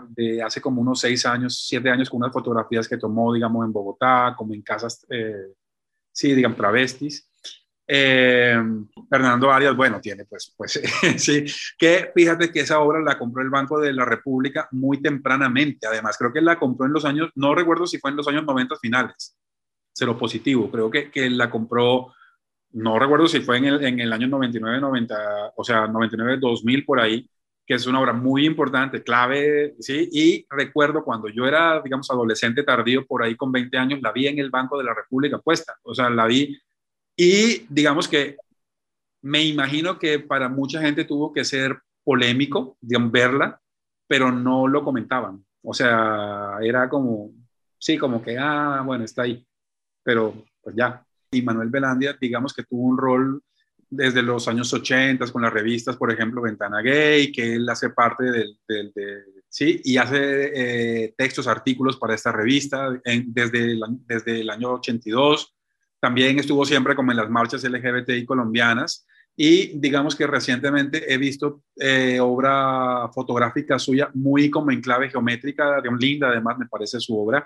[0.08, 3.74] de, hace como unos seis años, siete años, con unas fotografías que tomó, digamos, en
[3.74, 5.48] Bogotá, como en casas, eh,
[6.14, 7.30] sí, digamos, travestis.
[7.86, 8.58] Eh,
[9.10, 10.80] Fernando Arias, bueno, tiene pues, pues
[11.18, 11.44] sí,
[11.78, 16.16] que fíjate que esa obra la compró el Banco de la República muy tempranamente, además
[16.18, 18.78] creo que la compró en los años, no recuerdo si fue en los años 90
[18.78, 19.38] finales,
[19.94, 22.14] cero positivo, creo que, que la compró
[22.74, 26.86] no recuerdo si fue en el, en el año 99, 90, o sea, 99, 2000
[26.86, 27.28] por ahí,
[27.66, 30.10] que es una obra muy importante, clave, ¿sí?
[30.12, 34.28] Y recuerdo cuando yo era, digamos, adolescente tardío, por ahí con 20 años, la vi
[34.28, 36.58] en el Banco de la República puesta, o sea, la vi.
[37.16, 38.38] Y digamos que
[39.22, 43.62] me imagino que para mucha gente tuvo que ser polémico, digamos, verla,
[44.08, 47.32] pero no lo comentaban, o sea, era como,
[47.78, 49.46] sí, como que, ah, bueno, está ahí,
[50.04, 53.42] pero pues ya, y Manuel Belandia, digamos que tuvo un rol
[53.90, 58.24] desde los años 80 con las revistas, por ejemplo, Ventana Gay, que él hace parte
[58.24, 58.58] del,
[59.50, 60.52] sí, y hace
[61.06, 62.90] eh, textos, artículos para esta revista
[63.26, 65.54] desde, el, desde el año 82.
[66.00, 71.64] También estuvo siempre como en las marchas LGBTI colombianas y digamos que recientemente he visto
[71.78, 77.46] eh, obra fotográfica suya muy como en clave geométrica, linda además me parece su obra,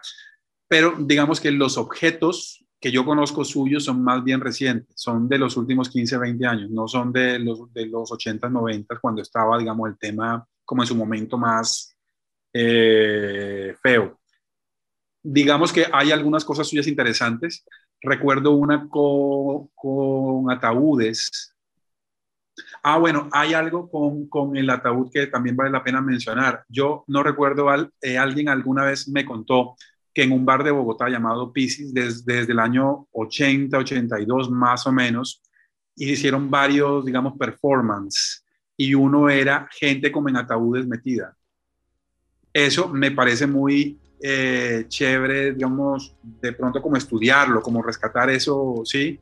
[0.68, 5.40] pero digamos que los objetos que yo conozco suyos son más bien recientes, son de
[5.40, 9.58] los últimos 15, 20 años, no son de los, de los 80, 90, cuando estaba,
[9.58, 11.98] digamos, el tema como en su momento más
[12.54, 14.20] eh, feo.
[15.24, 17.66] Digamos que hay algunas cosas suyas interesantes.
[18.00, 21.56] Recuerdo una con, con ataúdes.
[22.84, 26.64] Ah, bueno, hay algo con, con, el ataúd que también vale la pena mencionar.
[26.70, 29.76] Yo no recuerdo, al, eh, alguien alguna vez me contó
[30.16, 34.92] que en un bar de Bogotá llamado Pisces, desde el año 80, 82 más o
[34.94, 35.44] menos,
[35.98, 38.46] hicieron varios, digamos, performance
[38.78, 41.36] y uno era gente como en ataúdes metida.
[42.54, 49.20] Eso me parece muy eh, chévere, digamos, de pronto como estudiarlo, como rescatar eso, ¿sí?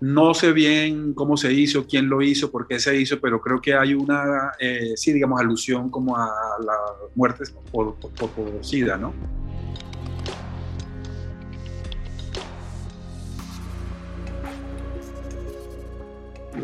[0.00, 3.58] No sé bien cómo se hizo, quién lo hizo, por qué se hizo, pero creo
[3.58, 6.28] que hay una, eh, sí, digamos, alusión como a
[6.62, 9.14] las muertes por, por, por SIDA, ¿no?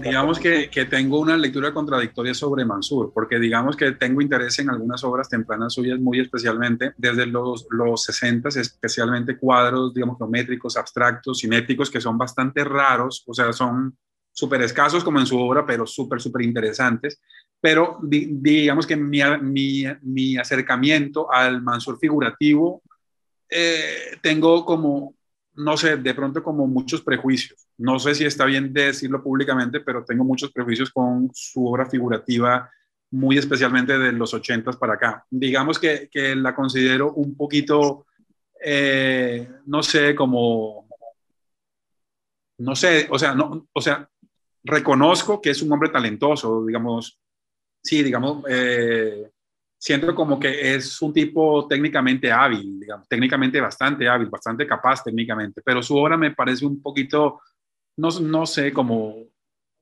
[0.02, 5.02] Digamos que, tengo una lectura contradictoria sobre Mansur, porque digamos que tengo interés en algunas
[5.04, 11.90] obras tempranas suyas, muy especialmente desde los, los 60, especialmente cuadros, digamos, geométricos, abstractos, cinéticos,
[11.90, 13.96] que son bastante raros, o sea, son
[14.32, 17.20] súper escasos como en su obra, pero súper, súper interesantes.
[17.60, 22.82] Pero digamos que mi, mi, mi, acercamiento al Mansur figurativo,
[23.48, 25.14] eh, tengo como
[25.56, 27.66] no sé, de pronto como muchos prejuicios.
[27.78, 32.70] No sé si está bien decirlo públicamente, pero tengo muchos prejuicios con su obra figurativa,
[33.10, 35.24] muy especialmente de los ochentas para acá.
[35.30, 38.06] Digamos que, la considero un poquito,
[38.62, 40.86] eh, no sé, como,
[42.58, 44.08] no sé, o sea, no, o sea,
[44.64, 47.18] reconozco que es un hombre talentoso, digamos,
[47.82, 49.30] sí, digamos, eh,
[49.86, 55.62] siento como que es un tipo técnicamente hábil, digamos, técnicamente bastante hábil, bastante capaz técnicamente,
[55.64, 57.40] pero su obra me parece un poquito,
[57.96, 59.14] no, no sé, como,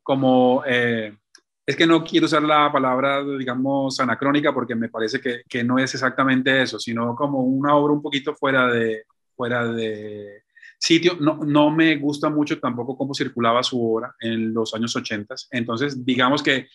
[0.03, 1.17] como eh,
[1.65, 5.79] es que no quiero usar la palabra, digamos, anacrónica porque me parece que, que, no
[5.79, 10.43] es exactamente eso, sino como una obra un poquito fuera de, fuera de
[10.79, 11.17] sitio.
[11.19, 16.05] No, no me gusta mucho tampoco cómo circulaba su obra en los años 80, entonces
[16.05, 16.67] digamos que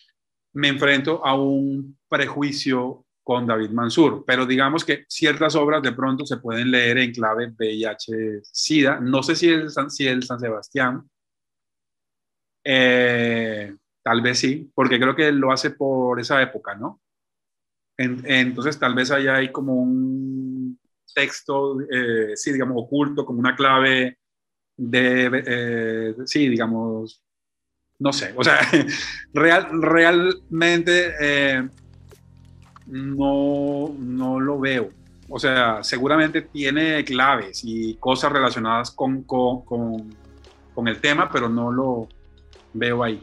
[0.52, 6.24] me enfrento a un prejuicio con David Mansur, pero digamos que ciertas obras de pronto
[6.26, 9.00] se pueden leer en clave VIH-Sida.
[9.00, 11.08] No sé si es, el San Sebastián,
[12.64, 17.00] eh, tal vez sí, porque creo que lo hace por esa época, ¿no?
[18.02, 20.80] entonces tal vez ahí hay como un
[21.14, 24.18] texto, eh, sí, digamos, oculto, como una clave
[24.74, 27.22] de, eh, sí, digamos,
[27.98, 28.58] no sé, o sea,
[29.34, 31.12] real, realmente
[32.90, 34.90] no, no lo veo.
[35.28, 41.70] O sea, seguramente tiene claves y cosas relacionadas con, con, con, el tema, pero no
[41.70, 42.08] lo
[42.72, 43.22] veo ahí.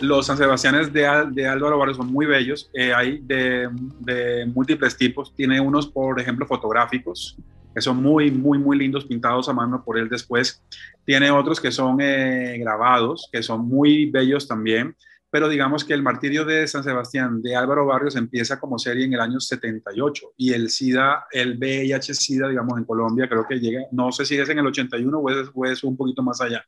[0.00, 2.68] Los San Sebastianes de, de Álvaro Barrio son muy bellos.
[2.74, 5.34] Eh, hay de, de, múltiples tipos.
[5.34, 7.38] Tiene unos, por ejemplo, fotográficos,
[7.74, 10.62] que son muy, muy, muy lindos, pintados a mano por él después.
[11.04, 14.94] Tiene otros que son eh, grabados, que son muy bellos también,
[15.34, 19.14] pero digamos que el martirio de San Sebastián de Álvaro Barrios empieza como serie en
[19.14, 24.12] el año 78 y el SIDA, el VIH-SIDA, digamos, en Colombia creo que llega, no
[24.12, 26.64] sé si es en el 81 o es, o es un poquito más allá.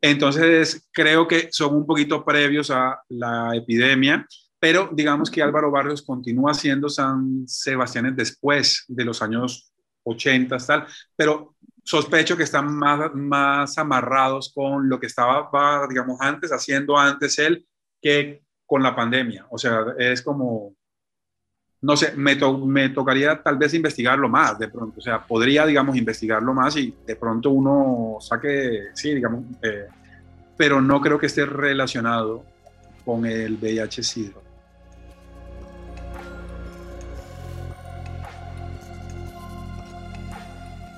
[0.00, 4.26] Entonces, creo que son un poquito previos a la epidemia,
[4.58, 9.73] pero digamos que Álvaro Barrios continúa siendo San Sebastián después de los años
[10.04, 10.86] 80, tal,
[11.16, 15.50] pero sospecho que están más, más amarrados con lo que estaba,
[15.88, 17.66] digamos, antes, haciendo antes él,
[18.00, 19.46] que con la pandemia.
[19.50, 20.74] O sea, es como,
[21.82, 22.36] no sé, me,
[22.66, 24.98] me tocaría tal vez investigarlo más de pronto.
[24.98, 29.86] O sea, podría, digamos, investigarlo más y de pronto uno saque, sí, digamos, eh,
[30.56, 32.44] pero no creo que esté relacionado
[33.04, 34.43] con el VIH-Sida.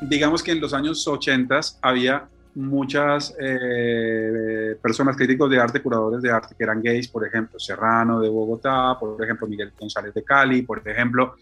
[0.08, 6.30] Digamos que en los años 80 había muchas eh, personas críticos de arte, curadores de
[6.30, 10.62] arte que eran gays, por ejemplo, Serrano de Bogotá, por ejemplo, Miguel González de Cali,
[10.62, 11.34] por ejemplo,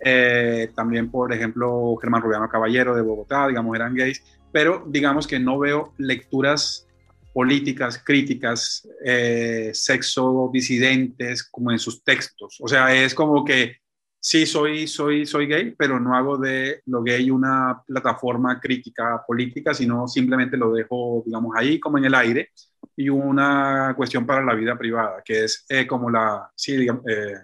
[0.00, 4.22] eh, también, por ejemplo, Germán Rubiano Caballero de Bogotá, digamos, eran gays,
[4.52, 6.86] pero digamos que no veo lecturas
[7.32, 12.58] políticas, críticas, eh, sexo disidentes como en sus textos.
[12.60, 13.81] O sea, es como que
[14.22, 19.74] sí soy, soy, soy gay, pero no hago de lo gay una plataforma crítica política,
[19.74, 22.50] sino simplemente lo dejo, digamos, ahí como en el aire.
[22.96, 27.34] Y una cuestión para la vida privada, que es eh, como la, sí, digamos, eh,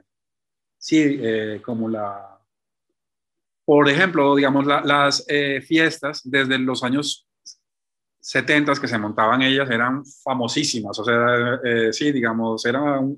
[0.78, 2.38] sí eh, como la,
[3.64, 5.26] por ejemplo, digamos, las
[5.66, 7.26] fiestas desde los años
[8.20, 11.60] 70 que se montaban ellas eran famosísimas, o sea,
[11.92, 13.14] sí, digamos, eran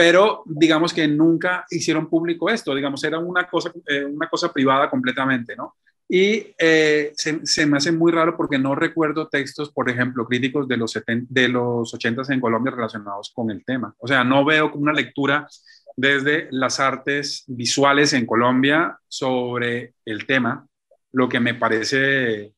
[0.00, 4.88] pero digamos que nunca hicieron público esto, digamos, era una cosa, eh, una cosa privada
[4.88, 5.76] completamente, ¿no?
[6.08, 10.78] Y eh, se, me hace muy raro porque no recuerdo textos, por ejemplo, críticos de
[10.78, 13.94] los, de los 80 en Colombia relacionados con el tema.
[13.98, 15.46] O sea, no veo una lectura
[15.94, 20.66] desde las artes visuales en Colombia sobre el tema,
[21.12, 22.54] lo que me parece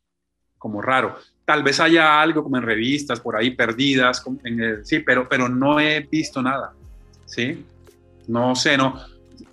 [0.59, 1.17] como raro.
[1.45, 5.81] Tal vez haya algo como en revistas por ahí perdidas, en sí, pero, pero no
[5.81, 6.73] he visto nada,
[7.33, 7.65] ¿sí?
[8.29, 9.13] No sé, no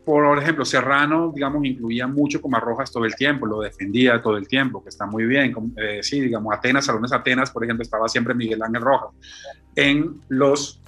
[0.09, 4.47] por ejemplo, Serrano, digamos, incluía mucho como Rojas todo el tiempo, lo defendía todo el
[4.47, 5.53] tiempo, que está muy bien.
[5.77, 9.11] Eh, sí, digamos, Atenas, Salones Atenas, por ejemplo, estaba siempre Miguel Ángel Rojas
[9.75, 10.81] en los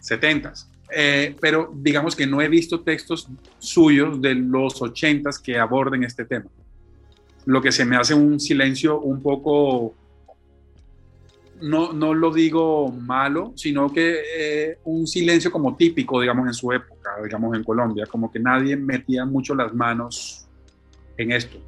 [0.00, 0.52] 70
[0.94, 3.26] eh, pero digamos que no he visto textos
[3.58, 6.50] suyos de los 80 que aborden este tema.
[7.46, 9.94] Lo que se me hace un silencio un poco
[11.62, 16.72] no, no lo digo malo, sino que eh, un silencio como típico, digamos, en su
[16.72, 20.48] época, digamos, en Colombia, como que nadie metía mucho las manos
[21.16, 21.58] en esto.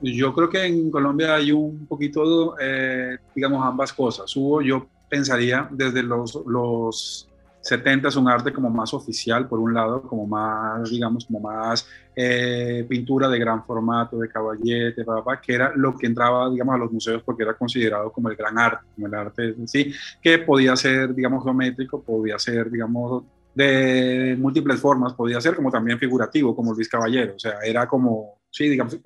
[0.00, 4.36] Yo creo que en Colombia hay un poquito, eh, digamos, ambas cosas.
[4.36, 7.28] Hubo, yo pensaría, desde los, los
[7.64, 11.88] 70 es un arte como más oficial, por un lado, como más, digamos, como más
[12.14, 15.02] eh, pintura de gran formato, de caballete,
[15.42, 18.58] que era lo que entraba, digamos, a los museos porque era considerado como el gran
[18.58, 19.90] arte, como el arte en sí,
[20.22, 25.98] que podía ser, digamos, geométrico, podía ser, digamos, de múltiples formas, podía ser como también
[25.98, 28.98] figurativo, como Luis Caballero, o sea, era como, sí, digamos,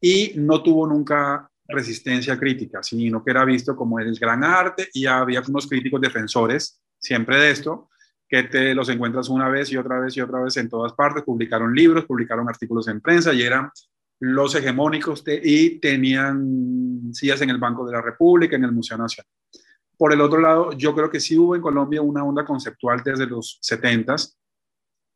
[0.00, 5.06] y no tuvo nunca resistencia crítica, sino que era visto como el gran arte y
[5.06, 7.88] había unos críticos defensores siempre de esto,
[8.32, 11.22] que te los encuentras una vez y otra vez y otra vez en todas partes.
[11.22, 13.70] Publicaron libros, publicaron artículos en prensa y eran
[14.20, 19.30] los hegemónicos y tenían sillas en el Banco de la República, en el Museo Nacional.
[19.98, 23.26] Por el otro lado, yo creo que sí hubo en Colombia una onda conceptual desde
[23.26, 24.16] los 70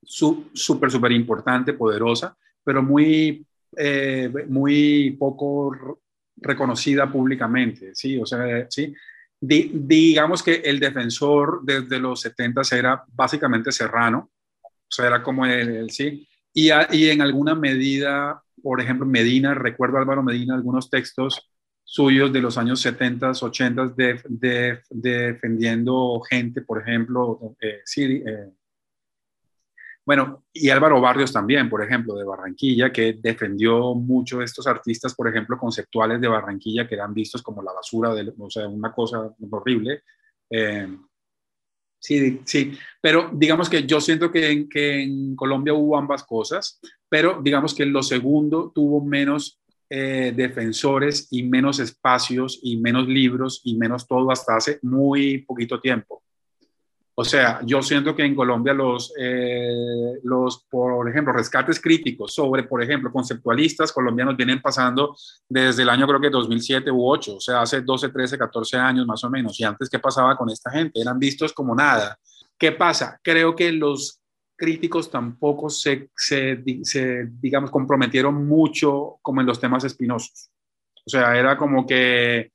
[0.02, 3.46] súper, súper importante, poderosa, pero muy,
[3.78, 5.74] eh, muy poco
[6.36, 8.18] reconocida públicamente, ¿sí?
[8.18, 8.94] O sea, ¿sí?
[9.40, 14.30] Digamos que el defensor desde los 70 era básicamente Serrano,
[14.62, 19.98] o sea, era como el, sí, y, y, en alguna medida, por ejemplo, Medina, recuerdo
[19.98, 21.50] Álvaro Medina, algunos textos
[21.84, 28.50] suyos de los años 70, 80, de, defendiendo gente, por ejemplo, eh, sí, eh,
[30.06, 35.28] bueno, y Álvaro Barrios también, por ejemplo, de Barranquilla, que defendió mucho estos artistas, por
[35.28, 39.34] ejemplo, conceptuales de Barranquilla, que eran vistos como la basura, de, o sea, una cosa
[39.50, 40.04] horrible.
[40.48, 40.96] Eh,
[41.98, 47.74] sí, sí, pero digamos que yo siento que en, Colombia hubo ambas cosas, pero digamos
[47.74, 54.06] que lo segundo tuvo menos eh, defensores y menos espacios y menos libros y menos
[54.06, 56.22] todo hasta hace muy poquito tiempo.
[57.18, 62.64] O sea, yo siento que en Colombia los, eh, los, por ejemplo, rescates críticos sobre,
[62.64, 65.16] por ejemplo, conceptualistas colombianos vienen pasando
[65.48, 69.06] desde el año creo que 2007 u 8, o sea, hace 12, 13, 14 años
[69.06, 69.58] más o menos.
[69.58, 71.00] Y antes, ¿qué pasaba con esta gente?
[71.00, 72.18] Eran vistos como nada.
[72.58, 73.18] ¿Qué pasa?
[73.22, 74.20] Creo que los
[74.54, 80.50] críticos tampoco se, se, se digamos, comprometieron mucho como en los temas espinosos.
[81.06, 82.52] O sea, era como que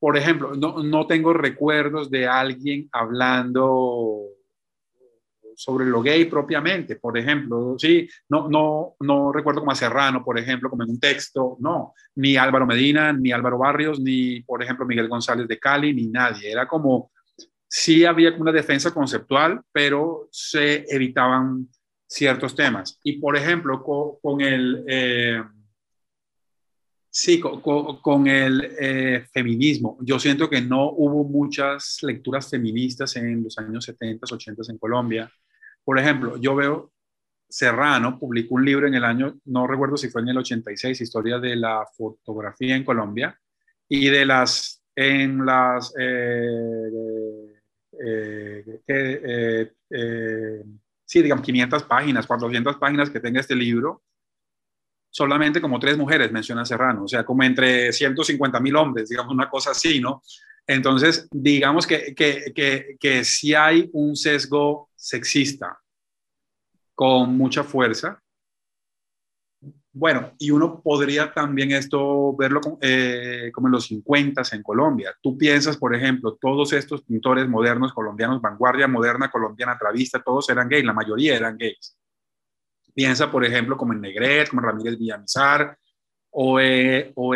[0.00, 4.24] por ejemplo, no, no, tengo recuerdos de alguien hablando
[5.54, 10.38] sobre lo gay propiamente, por ejemplo, sí, no, no, no recuerdo como a Serrano, por
[10.38, 14.86] ejemplo, como en un texto, no, ni Álvaro Medina, ni Álvaro Barrios, ni, por ejemplo,
[14.86, 17.10] Miguel González de Cali, ni nadie, era como,
[17.68, 21.68] sí había una defensa conceptual, pero se evitaban
[22.06, 22.98] ciertos temas.
[23.04, 23.82] Y, por ejemplo,
[24.20, 24.82] con, el...
[24.88, 25.42] Eh,
[27.12, 29.98] Sí, con, el eh, feminismo.
[30.00, 35.30] Yo siento que no hubo muchas lecturas feministas en los años 70, 80 en Colombia.
[35.84, 36.92] Por ejemplo, yo veo
[37.50, 41.38] Serrano publicó un libro en el año, no recuerdo si fue en el 86, Historia
[41.40, 43.36] de la fotografía en Colombia,
[43.88, 46.90] y de las, en las, eh,
[48.86, 50.62] eh,
[51.04, 54.04] sí, digamos, 500 páginas, 400 páginas que tenga este libro,
[55.10, 59.50] solamente como tres mujeres, menciona Serrano, o sea, como entre 150 mil hombres, digamos, una
[59.50, 60.22] cosa así, ¿no?
[60.66, 65.78] Entonces, digamos que, que, que, que sí hay un sesgo sexista
[66.94, 68.22] con mucha fuerza.
[69.92, 75.12] Bueno, y uno podría también esto verlo eh, como en los 50 en Colombia.
[75.20, 80.68] Tú piensas, por ejemplo, todos estos pintores modernos colombianos, vanguardia moderna colombiana, travista, todos eran
[80.68, 81.96] gays, la mayoría eran gays.
[82.94, 85.76] Piensa, por ejemplo, como en Negret, como Ramírez Villamizar,
[86.30, 86.58] o,
[87.14, 87.34] o,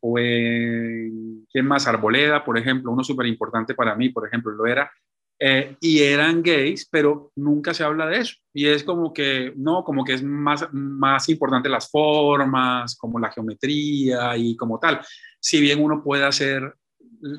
[0.00, 1.86] o ¿quién más?
[1.86, 4.90] Arboleda, por ejemplo, uno súper importante para mí, por ejemplo, lo era,
[5.38, 8.34] eh, y eran gays, pero nunca se habla de eso.
[8.54, 13.30] Y es como que, no, como que es más, más importante las formas, como la
[13.30, 15.00] geometría y como tal.
[15.40, 16.74] Si bien uno puede hacer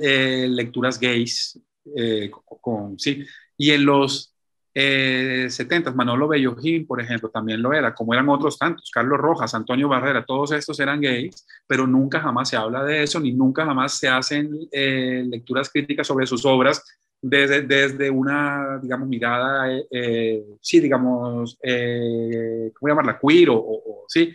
[0.01, 1.59] eh, lecturas gays,
[1.95, 2.29] eh,
[2.61, 3.25] con, sí.
[3.57, 4.36] Y en los
[4.79, 9.87] 70, Manolo Bellojín, por ejemplo, también lo era, como eran otros tantos, Carlos Rojas, Antonio
[9.87, 13.97] Barrera, todos estos eran gays, pero nunca jamás se habla de eso, ni nunca jamás
[13.97, 16.83] se hacen lecturas críticas sobre sus obras
[17.21, 23.19] desde, desde una, digamos, mirada, eh, eh, sí, digamos, eh, ¿cómo llamarla?
[23.19, 24.33] Queer o, sí.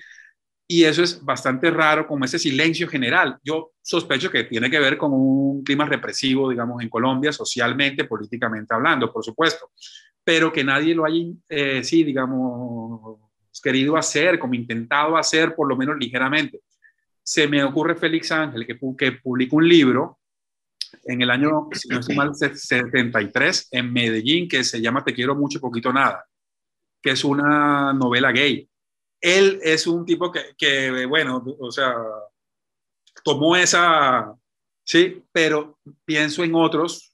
[0.67, 3.39] Y eso es bastante raro, como ese silencio general.
[3.45, 8.75] Yo sospecho que tiene que ver con un clima represivo, digamos, en Colombia, socialmente, políticamente
[8.75, 9.71] hablando, por supuesto,
[10.25, 11.25] pero que nadie lo haya,
[11.83, 13.19] sí, digamos,
[13.63, 16.61] querido hacer, como intentado hacer, por lo menos ligeramente.
[17.23, 20.19] Se me ocurre Félix Ángel, que, que publica un libro
[21.05, 25.61] en el año, si no mal, 73 en Medellín, que se llama Te quiero mucho,
[25.61, 26.25] poquito nada,
[27.01, 28.69] que es una novela gay.
[29.21, 31.95] Él es un tipo que, que bueno, o sea,
[33.25, 34.35] tomó esa,
[34.85, 37.12] sí, pero pienso en otros,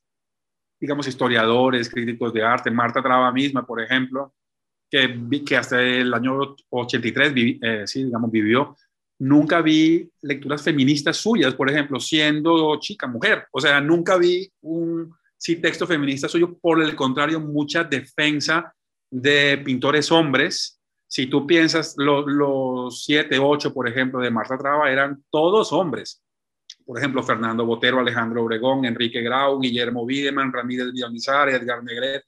[0.81, 4.35] digamos, historiadores, críticos de arte, Marta Traba misma, por ejemplo,
[4.91, 8.77] que, que hasta el año 83, eh, sí, digamos, vivió
[9.19, 13.47] nunca vi lecturas feministas suyas, por ejemplo, siendo chica, mujer.
[13.51, 18.73] O sea, nunca vi un sí, texto feminista suyo, por el contrario, mucha defensa
[19.11, 20.81] de pintores hombres.
[21.07, 26.23] Si tú piensas, los siete, ocho, por ejemplo, de Marta Traba eran todos hombres.
[26.89, 32.23] Por ejemplo, Fernando Botero, Alejandro Obregón, Enrique Grau, Guillermo Wiedemann, Ramírez Dionizar, Edgar Negret,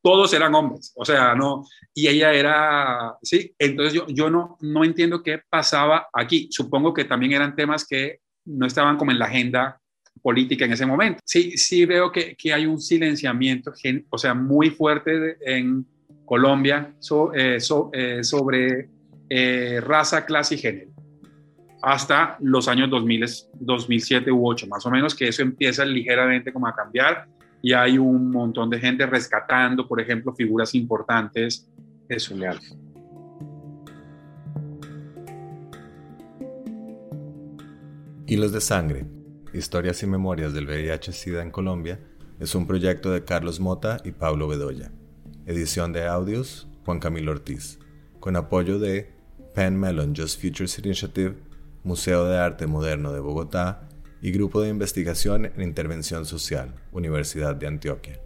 [0.00, 4.84] todos eran hombres, o sea, no, y ella era, sí, entonces yo, yo no, no
[4.84, 6.46] entiendo qué pasaba aquí.
[6.52, 9.80] Supongo que también eran temas que no estaban como en la agenda
[10.22, 11.20] política en ese momento.
[11.24, 13.72] Sí, sí veo que, que hay un silenciamiento,
[14.10, 15.84] o sea, muy fuerte en
[16.24, 16.94] Colombia
[17.34, 17.58] eh,
[17.92, 18.88] eh, sobre
[19.28, 20.93] eh, raza, clase y género
[21.84, 23.24] hasta los años 2000,
[23.60, 27.26] 2007 u 2008, más o menos, que eso empieza ligeramente como a cambiar
[27.60, 31.70] y hay un montón de gente rescatando, por ejemplo, figuras importantes
[32.08, 32.58] de su leal.
[38.26, 39.06] Hilos de Sangre,
[39.52, 42.00] Historias y Memorias del VIH-Sida en Colombia,
[42.40, 44.90] es un proyecto de Carlos Mota y Pablo Bedoya.
[45.44, 47.78] Edición de audios, Juan Camilo Ortiz.
[48.20, 49.12] Con apoyo de
[49.54, 51.34] Penn Mellon Just Futures Initiative,
[51.84, 53.88] Museo de Arte Moderno de Bogotá
[54.20, 58.20] y Grupo de Investigación en Intervención Social, Universidad de Antioquia.